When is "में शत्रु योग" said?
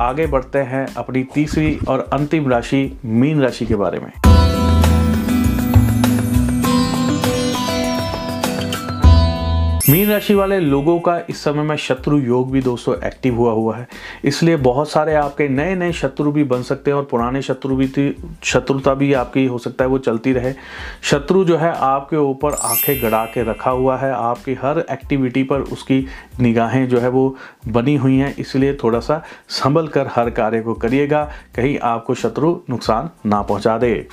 11.62-12.50